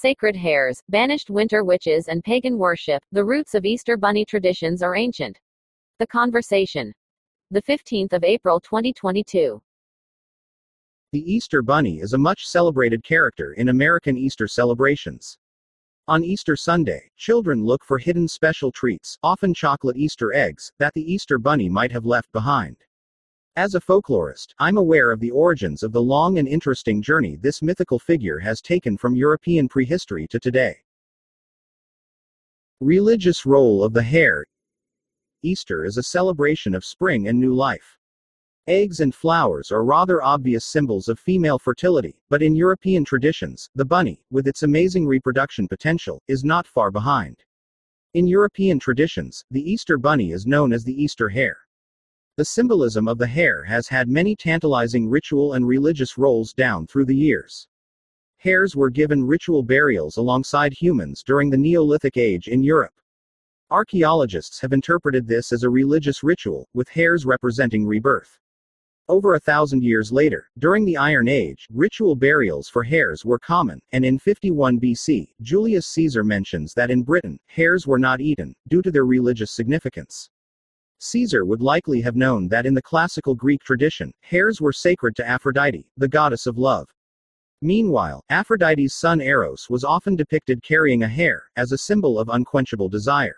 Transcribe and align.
sacred 0.00 0.36
hares, 0.36 0.80
banished 0.88 1.28
winter 1.28 1.64
witches, 1.64 2.06
and 2.06 2.22
pagan 2.22 2.56
worship, 2.56 3.02
the 3.10 3.24
roots 3.24 3.54
of 3.54 3.64
Easter 3.64 3.96
Bunny 3.96 4.24
traditions 4.24 4.82
are 4.82 4.94
ancient. 4.94 5.40
The 5.98 6.06
Conversation. 6.06 6.92
The 7.50 7.62
15th 7.62 8.12
of 8.12 8.22
April 8.22 8.60
2022. 8.60 9.60
The 11.10 11.32
Easter 11.32 11.62
Bunny 11.62 12.00
is 12.00 12.12
a 12.12 12.18
much 12.18 12.46
celebrated 12.46 13.02
character 13.02 13.54
in 13.54 13.70
American 13.70 14.16
Easter 14.16 14.46
celebrations. 14.46 15.38
On 16.06 16.22
Easter 16.22 16.54
Sunday, 16.54 17.10
children 17.16 17.64
look 17.64 17.84
for 17.84 17.98
hidden 17.98 18.28
special 18.28 18.70
treats, 18.70 19.18
often 19.22 19.52
chocolate 19.52 19.96
Easter 19.96 20.32
eggs, 20.32 20.72
that 20.78 20.94
the 20.94 21.12
Easter 21.12 21.38
Bunny 21.38 21.68
might 21.68 21.92
have 21.92 22.06
left 22.06 22.30
behind. 22.32 22.76
As 23.56 23.74
a 23.74 23.80
folklorist, 23.80 24.54
I'm 24.58 24.76
aware 24.76 25.10
of 25.10 25.20
the 25.20 25.30
origins 25.30 25.82
of 25.82 25.92
the 25.92 26.02
long 26.02 26.38
and 26.38 26.46
interesting 26.46 27.02
journey 27.02 27.36
this 27.36 27.62
mythical 27.62 27.98
figure 27.98 28.38
has 28.38 28.60
taken 28.60 28.96
from 28.96 29.16
European 29.16 29.68
prehistory 29.68 30.26
to 30.28 30.38
today. 30.38 30.76
Religious 32.80 33.44
role 33.44 33.82
of 33.82 33.92
the 33.92 34.02
hare 34.02 34.44
Easter 35.42 35.84
is 35.84 35.96
a 35.96 36.02
celebration 36.02 36.74
of 36.74 36.84
spring 36.84 37.28
and 37.28 37.38
new 37.38 37.54
life. 37.54 37.98
Eggs 38.66 39.00
and 39.00 39.14
flowers 39.14 39.72
are 39.72 39.84
rather 39.84 40.22
obvious 40.22 40.64
symbols 40.64 41.08
of 41.08 41.18
female 41.18 41.58
fertility, 41.58 42.20
but 42.28 42.42
in 42.42 42.54
European 42.54 43.04
traditions, 43.04 43.70
the 43.74 43.84
bunny, 43.84 44.22
with 44.30 44.46
its 44.46 44.62
amazing 44.62 45.06
reproduction 45.06 45.66
potential, 45.66 46.20
is 46.28 46.44
not 46.44 46.66
far 46.66 46.90
behind. 46.90 47.42
In 48.14 48.26
European 48.26 48.78
traditions, 48.78 49.44
the 49.50 49.62
Easter 49.62 49.96
bunny 49.96 50.32
is 50.32 50.46
known 50.46 50.72
as 50.72 50.84
the 50.84 51.02
Easter 51.02 51.28
hare. 51.28 51.58
The 52.38 52.44
symbolism 52.44 53.08
of 53.08 53.18
the 53.18 53.26
hare 53.26 53.64
has 53.64 53.88
had 53.88 54.08
many 54.08 54.36
tantalizing 54.36 55.08
ritual 55.08 55.54
and 55.54 55.66
religious 55.66 56.16
roles 56.16 56.52
down 56.52 56.86
through 56.86 57.06
the 57.06 57.16
years. 57.16 57.66
Hares 58.36 58.76
were 58.76 58.90
given 58.90 59.26
ritual 59.26 59.64
burials 59.64 60.18
alongside 60.18 60.72
humans 60.72 61.24
during 61.24 61.50
the 61.50 61.58
Neolithic 61.58 62.16
Age 62.16 62.46
in 62.46 62.62
Europe. 62.62 62.94
Archaeologists 63.72 64.60
have 64.60 64.72
interpreted 64.72 65.26
this 65.26 65.50
as 65.50 65.64
a 65.64 65.68
religious 65.68 66.22
ritual, 66.22 66.68
with 66.74 66.88
hares 66.88 67.26
representing 67.26 67.84
rebirth. 67.84 68.38
Over 69.08 69.34
a 69.34 69.40
thousand 69.40 69.82
years 69.82 70.12
later, 70.12 70.48
during 70.58 70.84
the 70.84 70.96
Iron 70.96 71.26
Age, 71.26 71.66
ritual 71.72 72.14
burials 72.14 72.68
for 72.68 72.84
hares 72.84 73.24
were 73.24 73.40
common, 73.40 73.80
and 73.90 74.04
in 74.04 74.16
51 74.16 74.78
BC, 74.78 75.26
Julius 75.40 75.88
Caesar 75.88 76.22
mentions 76.22 76.72
that 76.74 76.92
in 76.92 77.02
Britain, 77.02 77.40
hares 77.46 77.84
were 77.84 77.98
not 77.98 78.20
eaten, 78.20 78.54
due 78.68 78.80
to 78.82 78.92
their 78.92 79.06
religious 79.06 79.50
significance. 79.50 80.30
Caesar 81.00 81.44
would 81.44 81.62
likely 81.62 82.00
have 82.00 82.16
known 82.16 82.48
that 82.48 82.66
in 82.66 82.74
the 82.74 82.82
classical 82.82 83.34
Greek 83.34 83.62
tradition, 83.62 84.12
hares 84.20 84.60
were 84.60 84.72
sacred 84.72 85.14
to 85.16 85.26
Aphrodite, 85.26 85.88
the 85.96 86.08
goddess 86.08 86.46
of 86.46 86.58
love. 86.58 86.88
Meanwhile, 87.62 88.24
Aphrodite's 88.30 88.94
son 88.94 89.20
Eros 89.20 89.70
was 89.70 89.84
often 89.84 90.16
depicted 90.16 90.62
carrying 90.62 91.02
a 91.02 91.08
hare, 91.08 91.44
as 91.56 91.72
a 91.72 91.78
symbol 91.78 92.18
of 92.18 92.28
unquenchable 92.28 92.88
desire. 92.88 93.36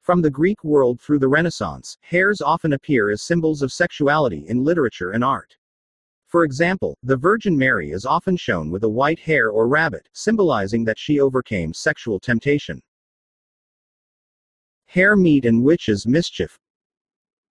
From 0.00 0.22
the 0.22 0.30
Greek 0.30 0.64
world 0.64 1.00
through 1.00 1.20
the 1.20 1.28
Renaissance, 1.28 1.96
hares 2.00 2.40
often 2.40 2.72
appear 2.72 3.10
as 3.10 3.22
symbols 3.22 3.62
of 3.62 3.72
sexuality 3.72 4.46
in 4.48 4.64
literature 4.64 5.12
and 5.12 5.22
art. 5.22 5.56
For 6.26 6.42
example, 6.44 6.96
the 7.04 7.16
Virgin 7.16 7.56
Mary 7.56 7.92
is 7.92 8.06
often 8.06 8.36
shown 8.36 8.70
with 8.70 8.82
a 8.82 8.88
white 8.88 9.20
hare 9.20 9.50
or 9.50 9.68
rabbit, 9.68 10.08
symbolizing 10.12 10.82
that 10.84 10.98
she 10.98 11.20
overcame 11.20 11.72
sexual 11.72 12.18
temptation. 12.18 12.82
Hare 14.86 15.16
meat 15.16 15.44
and 15.44 15.62
witches' 15.62 16.06
mischief 16.06 16.58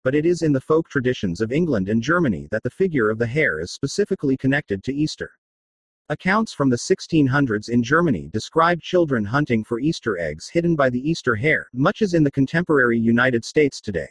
but 0.07 0.15
it 0.15 0.25
is 0.25 0.41
in 0.41 0.53
the 0.53 0.61
folk 0.61 0.87
traditions 0.87 1.41
of 1.41 1.51
England 1.51 1.89
and 1.89 2.01
Germany 2.01 2.47
that 2.49 2.63
the 2.63 2.69
figure 2.69 3.09
of 3.09 3.17
the 3.17 3.27
hare 3.27 3.59
is 3.59 3.71
specifically 3.71 4.37
connected 4.37 4.81
to 4.81 4.93
Easter. 4.93 5.31
Accounts 6.07 6.53
from 6.53 6.69
the 6.69 6.77
1600s 6.77 7.67
in 7.67 7.83
Germany 7.83 8.29
describe 8.31 8.79
children 8.79 9.25
hunting 9.25 9.65
for 9.65 9.81
Easter 9.81 10.17
eggs 10.17 10.47
hidden 10.47 10.77
by 10.77 10.89
the 10.89 11.09
Easter 11.11 11.35
hare, 11.35 11.67
much 11.73 12.01
as 12.01 12.13
in 12.13 12.23
the 12.23 12.31
contemporary 12.31 12.97
United 12.97 13.43
States 13.43 13.81
today. 13.81 14.07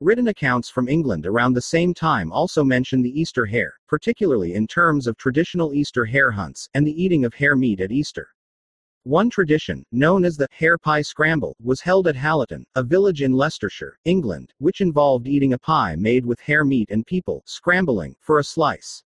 Written 0.00 0.28
accounts 0.28 0.70
from 0.70 0.88
England 0.88 1.26
around 1.26 1.52
the 1.52 1.60
same 1.60 1.92
time 1.92 2.32
also 2.32 2.64
mention 2.64 3.02
the 3.02 3.20
Easter 3.20 3.44
hare, 3.44 3.74
particularly 3.88 4.54
in 4.54 4.66
terms 4.66 5.06
of 5.06 5.18
traditional 5.18 5.74
Easter 5.74 6.06
hare 6.06 6.30
hunts, 6.30 6.66
and 6.72 6.86
the 6.86 7.02
eating 7.02 7.26
of 7.26 7.34
hare 7.34 7.56
meat 7.56 7.82
at 7.82 7.92
Easter. 7.92 8.30
One 9.04 9.30
tradition, 9.30 9.82
known 9.92 10.26
as 10.26 10.36
the 10.36 10.46
hare 10.52 10.76
pie 10.76 11.00
scramble, 11.00 11.56
was 11.62 11.80
held 11.80 12.06
at 12.06 12.16
Hallaton, 12.16 12.64
a 12.74 12.82
village 12.82 13.22
in 13.22 13.32
Leicestershire, 13.32 13.98
England, 14.04 14.52
which 14.58 14.82
involved 14.82 15.26
eating 15.26 15.54
a 15.54 15.58
pie 15.58 15.96
made 15.96 16.26
with 16.26 16.38
hare 16.40 16.66
meat 16.66 16.90
and 16.90 17.06
people 17.06 17.42
scrambling 17.46 18.14
for 18.20 18.38
a 18.38 18.44
slice. 18.44 19.02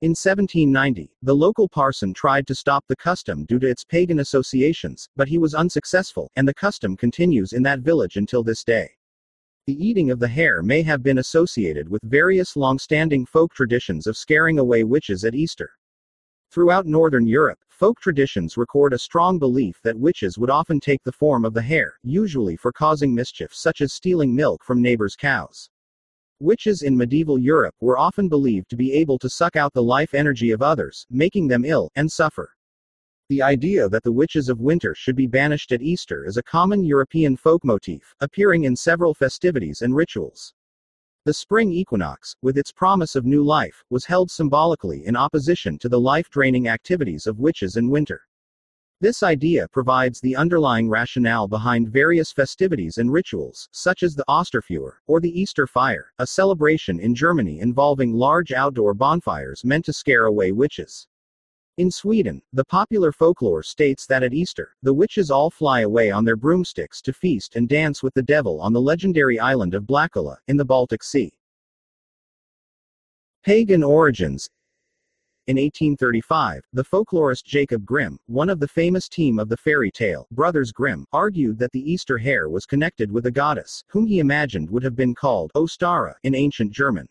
In 0.00 0.12
1790, 0.12 1.10
the 1.20 1.36
local 1.36 1.68
parson 1.68 2.14
tried 2.14 2.46
to 2.46 2.54
stop 2.54 2.86
the 2.88 2.96
custom 2.96 3.44
due 3.44 3.58
to 3.58 3.68
its 3.68 3.84
pagan 3.84 4.20
associations, 4.20 5.10
but 5.14 5.28
he 5.28 5.36
was 5.36 5.52
unsuccessful, 5.52 6.30
and 6.36 6.48
the 6.48 6.54
custom 6.54 6.96
continues 6.96 7.52
in 7.52 7.62
that 7.64 7.80
village 7.80 8.16
until 8.16 8.42
this 8.42 8.64
day. 8.64 8.88
The 9.66 9.74
eating 9.74 10.10
of 10.10 10.20
the 10.20 10.28
hare 10.28 10.62
may 10.62 10.80
have 10.84 11.02
been 11.02 11.18
associated 11.18 11.90
with 11.90 12.00
various 12.02 12.56
long 12.56 12.78
standing 12.78 13.26
folk 13.26 13.52
traditions 13.52 14.06
of 14.06 14.16
scaring 14.16 14.58
away 14.58 14.84
witches 14.84 15.26
at 15.26 15.34
Easter. 15.34 15.68
Throughout 16.50 16.86
Northern 16.86 17.26
Europe, 17.26 17.58
folk 17.68 18.00
traditions 18.00 18.56
record 18.56 18.94
a 18.94 18.98
strong 18.98 19.38
belief 19.38 19.82
that 19.84 19.98
witches 19.98 20.38
would 20.38 20.48
often 20.48 20.80
take 20.80 21.02
the 21.04 21.12
form 21.12 21.44
of 21.44 21.52
the 21.52 21.60
hare, 21.60 21.98
usually 22.02 22.56
for 22.56 22.72
causing 22.72 23.14
mischief 23.14 23.52
such 23.52 23.82
as 23.82 23.92
stealing 23.92 24.34
milk 24.34 24.64
from 24.64 24.80
neighbors' 24.80 25.14
cows. 25.14 25.68
Witches 26.40 26.80
in 26.80 26.96
medieval 26.96 27.38
Europe 27.38 27.74
were 27.82 27.98
often 27.98 28.30
believed 28.30 28.70
to 28.70 28.76
be 28.76 28.94
able 28.94 29.18
to 29.18 29.28
suck 29.28 29.56
out 29.56 29.74
the 29.74 29.82
life 29.82 30.14
energy 30.14 30.50
of 30.50 30.62
others, 30.62 31.06
making 31.10 31.48
them 31.48 31.66
ill 31.66 31.90
and 31.96 32.10
suffer. 32.10 32.54
The 33.28 33.42
idea 33.42 33.86
that 33.90 34.02
the 34.02 34.12
witches 34.12 34.48
of 34.48 34.58
winter 34.58 34.94
should 34.94 35.16
be 35.16 35.26
banished 35.26 35.70
at 35.72 35.82
Easter 35.82 36.24
is 36.24 36.38
a 36.38 36.42
common 36.42 36.82
European 36.82 37.36
folk 37.36 37.62
motif, 37.62 38.14
appearing 38.20 38.64
in 38.64 38.74
several 38.74 39.12
festivities 39.12 39.82
and 39.82 39.94
rituals. 39.94 40.54
The 41.28 41.34
spring 41.34 41.72
equinox, 41.72 42.34
with 42.40 42.56
its 42.56 42.72
promise 42.72 43.14
of 43.14 43.26
new 43.26 43.44
life, 43.44 43.84
was 43.90 44.06
held 44.06 44.30
symbolically 44.30 45.04
in 45.04 45.14
opposition 45.14 45.76
to 45.80 45.88
the 45.90 46.00
life 46.00 46.30
draining 46.30 46.68
activities 46.68 47.26
of 47.26 47.38
witches 47.38 47.76
in 47.76 47.90
winter. 47.90 48.22
This 49.02 49.22
idea 49.22 49.68
provides 49.68 50.22
the 50.22 50.34
underlying 50.34 50.88
rationale 50.88 51.46
behind 51.46 51.90
various 51.90 52.32
festivities 52.32 52.96
and 52.96 53.12
rituals, 53.12 53.68
such 53.72 54.02
as 54.02 54.14
the 54.14 54.24
Osterfeuer, 54.26 55.02
or 55.06 55.20
the 55.20 55.38
Easter 55.38 55.66
fire, 55.66 56.14
a 56.18 56.26
celebration 56.26 56.98
in 56.98 57.14
Germany 57.14 57.60
involving 57.60 58.14
large 58.14 58.52
outdoor 58.52 58.94
bonfires 58.94 59.66
meant 59.66 59.84
to 59.84 59.92
scare 59.92 60.24
away 60.24 60.52
witches. 60.52 61.08
In 61.78 61.92
Sweden, 61.92 62.42
the 62.52 62.64
popular 62.64 63.12
folklore 63.12 63.62
states 63.62 64.04
that 64.06 64.24
at 64.24 64.34
Easter, 64.34 64.74
the 64.82 64.92
witches 64.92 65.30
all 65.30 65.48
fly 65.48 65.82
away 65.82 66.10
on 66.10 66.24
their 66.24 66.34
broomsticks 66.34 67.00
to 67.02 67.12
feast 67.12 67.54
and 67.54 67.68
dance 67.68 68.02
with 68.02 68.12
the 68.14 68.22
devil 68.22 68.60
on 68.60 68.72
the 68.72 68.80
legendary 68.80 69.38
island 69.38 69.74
of 69.74 69.84
Blåkulla, 69.84 70.38
in 70.48 70.56
the 70.56 70.64
Baltic 70.64 71.04
Sea. 71.04 71.32
Pagan 73.44 73.84
origins 73.84 74.48
in 75.46 75.54
1835, 75.54 76.64
the 76.72 76.82
folklorist 76.82 77.44
Jacob 77.44 77.86
Grimm, 77.86 78.18
one 78.26 78.50
of 78.50 78.58
the 78.58 78.66
famous 78.66 79.08
team 79.08 79.38
of 79.38 79.48
the 79.48 79.56
fairy 79.56 79.92
tale 79.92 80.26
Brothers 80.32 80.72
Grimm, 80.72 81.06
argued 81.12 81.60
that 81.60 81.70
the 81.70 81.92
Easter 81.92 82.18
hare 82.18 82.48
was 82.48 82.66
connected 82.66 83.12
with 83.12 83.26
a 83.26 83.30
goddess, 83.30 83.84
whom 83.86 84.04
he 84.04 84.18
imagined 84.18 84.68
would 84.68 84.82
have 84.82 84.96
been 84.96 85.14
called 85.14 85.52
Ostara 85.54 86.14
in 86.24 86.34
ancient 86.34 86.72
German. 86.72 87.08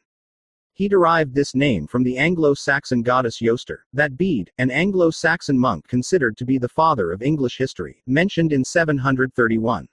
He 0.78 0.88
derived 0.88 1.34
this 1.34 1.56
name 1.56 1.88
from 1.88 2.04
the 2.04 2.20
Anglo-Saxon 2.20 3.02
goddess 3.02 3.42
Eostre, 3.42 3.80
that 3.94 4.16
Bede, 4.16 4.52
an 4.60 4.70
Anglo-Saxon 4.70 5.58
monk 5.58 5.88
considered 5.88 6.38
to 6.38 6.46
be 6.46 6.60
the 6.60 6.70
father 6.70 7.12
of 7.12 7.24
English 7.24 7.58
history, 7.58 8.04
mentioned 8.06 8.54
in 8.54 8.64
731. 8.64 9.88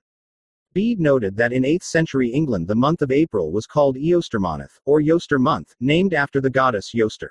Bede 0.75 1.00
noted 1.00 1.39
that 1.39 1.55
in 1.55 1.62
8th 1.62 1.84
century 1.84 2.28
England 2.28 2.69
the 2.69 2.75
month 2.75 3.00
of 3.00 3.11
April 3.11 3.50
was 3.50 3.67
called 3.67 3.97
Eostermonth, 3.97 4.78
or 4.84 5.00
Eostre 5.00 5.39
month, 5.39 5.75
named 5.81 6.12
after 6.12 6.39
the 6.39 6.50
goddess 6.50 6.95
Eostre. 6.95 7.31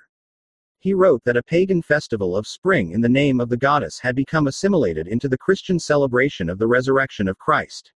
He 0.80 0.96
wrote 0.96 1.24
that 1.24 1.38
a 1.38 1.44
pagan 1.44 1.84
festival 1.84 2.36
of 2.36 2.48
spring 2.48 2.90
in 2.90 3.02
the 3.02 3.08
name 3.08 3.40
of 3.40 3.50
the 3.50 3.58
goddess 3.58 4.00
had 4.00 4.16
become 4.16 4.48
assimilated 4.48 5.08
into 5.08 5.30
the 5.30 5.38
Christian 5.38 5.78
celebration 5.78 6.50
of 6.50 6.58
the 6.58 6.68
resurrection 6.68 7.28
of 7.28 7.38
Christ. 7.38 7.94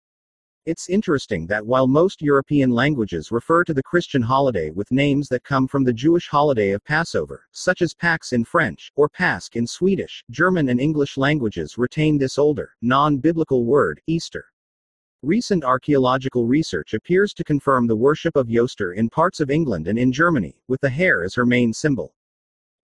It's 0.67 0.89
interesting 0.89 1.47
that 1.47 1.65
while 1.65 1.87
most 1.87 2.21
European 2.21 2.71
languages 2.71 3.31
refer 3.31 3.63
to 3.63 3.73
the 3.73 3.81
Christian 3.81 4.21
holiday 4.21 4.69
with 4.69 4.91
names 4.91 5.29
that 5.29 5.45
come 5.45 5.65
from 5.65 5.85
the 5.85 5.93
Jewish 5.93 6.27
holiday 6.27 6.71
of 6.71 6.83
Passover, 6.83 7.47
such 7.53 7.81
as 7.81 7.93
Pâques 7.93 8.33
in 8.33 8.43
French, 8.43 8.91
or 8.97 9.07
Påsk 9.07 9.55
in 9.55 9.65
Swedish, 9.65 10.25
German 10.29 10.67
and 10.67 10.81
English 10.81 11.15
languages 11.15 11.77
retain 11.77 12.17
this 12.17 12.37
older, 12.37 12.71
non-biblical 12.81 13.63
word, 13.63 14.01
Easter. 14.07 14.43
Recent 15.23 15.63
archaeological 15.63 16.45
research 16.45 16.93
appears 16.93 17.33
to 17.35 17.45
confirm 17.45 17.87
the 17.87 17.95
worship 17.95 18.35
of 18.35 18.49
Eostre 18.49 18.91
in 18.97 19.07
parts 19.09 19.39
of 19.39 19.49
England 19.49 19.87
and 19.87 19.97
in 19.97 20.11
Germany, 20.11 20.59
with 20.67 20.81
the 20.81 20.89
hare 20.89 21.23
as 21.23 21.33
her 21.33 21.45
main 21.45 21.71
symbol. 21.71 22.13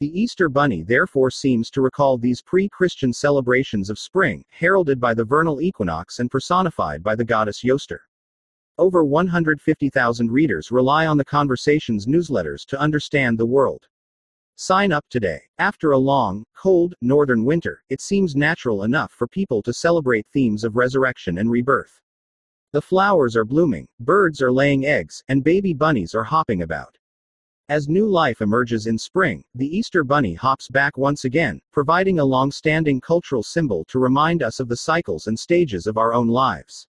The 0.03 0.21
Easter 0.21 0.49
Bunny 0.49 0.81
therefore 0.81 1.31
seems 1.31 1.71
to 1.71 1.81
recall 1.81 2.17
these 2.17 2.41
pre 2.41 2.67
Christian 2.67 3.13
celebrations 3.13 3.89
of 3.89 3.97
spring, 3.97 4.43
heralded 4.49 4.99
by 4.99 5.13
the 5.13 5.23
vernal 5.23 5.61
equinox 5.61 6.19
and 6.19 6.29
personified 6.29 7.01
by 7.01 7.15
the 7.15 7.23
goddess 7.23 7.63
Eostre. 7.63 7.99
Over 8.77 9.05
150,000 9.05 10.29
readers 10.29 10.71
rely 10.71 11.07
on 11.07 11.15
the 11.15 11.23
Conversations 11.23 12.05
newsletters 12.05 12.65
to 12.65 12.79
understand 12.81 13.37
the 13.37 13.45
world. 13.45 13.87
Sign 14.57 14.91
up 14.91 15.05
today. 15.09 15.39
After 15.57 15.91
a 15.91 15.97
long, 15.97 16.43
cold, 16.53 16.95
northern 17.01 17.45
winter, 17.45 17.81
it 17.89 18.01
seems 18.01 18.35
natural 18.35 18.83
enough 18.83 19.13
for 19.13 19.25
people 19.25 19.61
to 19.61 19.71
celebrate 19.71 20.27
themes 20.33 20.65
of 20.65 20.75
resurrection 20.75 21.37
and 21.37 21.49
rebirth. 21.49 22.01
The 22.73 22.81
flowers 22.81 23.37
are 23.37 23.45
blooming, 23.45 23.87
birds 24.01 24.41
are 24.41 24.51
laying 24.51 24.85
eggs, 24.85 25.23
and 25.29 25.45
baby 25.45 25.73
bunnies 25.73 26.13
are 26.13 26.25
hopping 26.25 26.61
about. 26.61 26.97
As 27.69 27.87
new 27.87 28.09
life 28.09 28.41
emerges 28.41 28.87
in 28.87 28.97
spring, 28.97 29.41
the 29.55 29.77
Easter 29.77 30.03
Bunny 30.03 30.33
hops 30.33 30.67
back 30.67 30.97
once 30.97 31.23
again, 31.23 31.61
providing 31.71 32.19
a 32.19 32.25
long 32.25 32.51
standing 32.51 32.99
cultural 32.99 33.41
symbol 33.41 33.85
to 33.85 33.99
remind 33.99 34.43
us 34.43 34.59
of 34.59 34.67
the 34.67 34.75
cycles 34.75 35.27
and 35.27 35.39
stages 35.39 35.87
of 35.87 35.97
our 35.97 36.13
own 36.13 36.27
lives. 36.27 36.87